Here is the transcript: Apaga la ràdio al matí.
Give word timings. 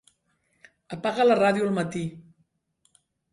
Apaga 0.97 1.27
la 1.27 1.35
ràdio 1.41 1.67
al 1.67 1.77
matí. 1.77 2.03